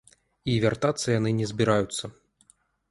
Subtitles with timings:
[0.53, 2.13] І вяртацца яны не збіраюцца.